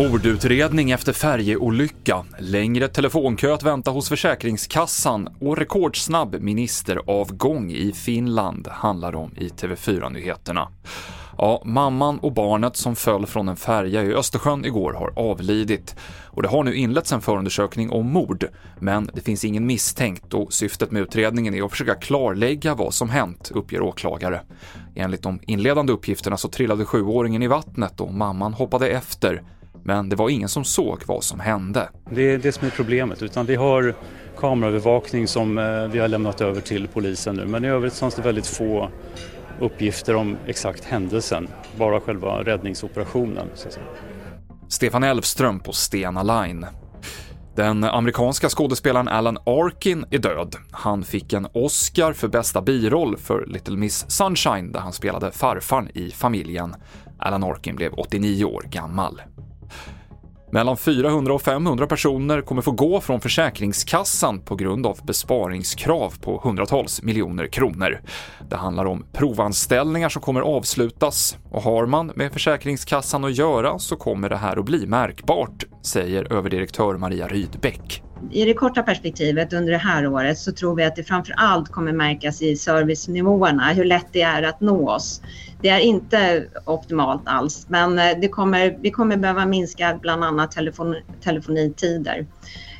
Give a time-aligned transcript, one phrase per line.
[0.00, 9.14] Mordutredning efter färjeolycka, längre telefonkö att vänta hos Försäkringskassan och rekordsnabb ministeravgång i Finland handlar
[9.14, 10.68] om i TV4-nyheterna.
[11.38, 15.96] Ja, mamman och barnet som föll från en färja i Östersjön igår har avlidit.
[16.26, 18.44] Och det har nu inletts en förundersökning om mord,
[18.78, 23.10] men det finns ingen misstänkt och syftet med utredningen är att försöka klarlägga vad som
[23.10, 24.40] hänt, uppger åklagare.
[24.94, 29.42] Enligt de inledande uppgifterna så trillade sjuåringen i vattnet och mamman hoppade efter,
[29.84, 31.88] men det var ingen som såg vad som hände.
[32.10, 33.94] Det är det som är problemet, utan vi har
[34.38, 38.22] kameraövervakning som eh, vi har lämnat över till polisen nu, men i övrigt fanns det
[38.22, 38.88] väldigt få
[39.60, 43.46] uppgifter om exakt händelsen, bara själva räddningsoperationen.
[44.68, 46.66] Stefan Elfström på Stena Line.
[47.56, 50.56] Den amerikanska skådespelaren Alan Arkin är död.
[50.70, 55.88] Han fick en Oscar för bästa biroll för Little Miss Sunshine där han spelade farfarn
[55.94, 56.74] i familjen.
[57.18, 59.22] Alan Arkin blev 89 år gammal.
[60.52, 66.40] Mellan 400 och 500 personer kommer få gå från Försäkringskassan på grund av besparingskrav på
[66.44, 68.00] hundratals miljoner kronor.
[68.50, 73.96] Det handlar om provanställningar som kommer avslutas och har man med Försäkringskassan att göra så
[73.96, 78.09] kommer det här att bli märkbart, säger överdirektör Maria Rydbeck.
[78.30, 81.68] I det korta perspektivet under det här året så tror vi att det framför allt
[81.68, 85.22] kommer märkas i servicenivåerna, hur lätt det är att nå oss.
[85.62, 90.52] Det är inte optimalt alls, men eh, det kommer, vi kommer behöva minska bland annat
[90.52, 92.26] telefon, telefonitider.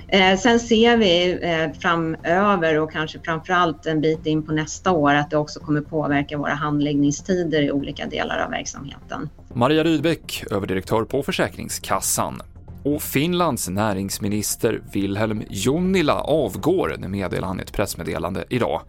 [0.08, 4.92] Eh, sen ser vi eh, framöver och kanske framför allt en bit in på nästa
[4.92, 9.28] år att det också kommer påverka våra handläggningstider i olika delar av verksamheten.
[9.54, 12.42] Maria Rydbeck, överdirektör på Försäkringskassan.
[12.84, 18.82] Och Finlands näringsminister Wilhelm Junnila avgår, det meddelar han i ett pressmeddelande idag.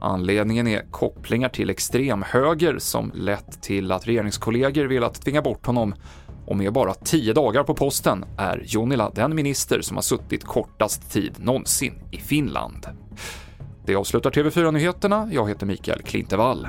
[0.00, 5.94] Anledningen är kopplingar till extremhöger som lett till att regeringskollegor velat tvinga bort honom
[6.46, 11.12] och med bara tio dagar på posten är Junnila den minister som har suttit kortast
[11.12, 12.86] tid någonsin i Finland.
[13.86, 15.28] Det avslutar TV4-nyheterna.
[15.32, 16.68] Jag heter Mikael Klintevall.